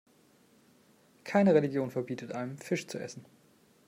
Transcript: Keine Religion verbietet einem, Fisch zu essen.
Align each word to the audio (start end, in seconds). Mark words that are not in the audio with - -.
Keine 1.25 1.53
Religion 1.53 1.91
verbietet 1.91 2.31
einem, 2.31 2.57
Fisch 2.57 2.87
zu 2.87 2.97
essen. 2.97 3.23